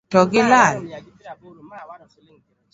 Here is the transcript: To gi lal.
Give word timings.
To 0.11 0.19
gi 0.31 0.41
lal. 0.49 0.75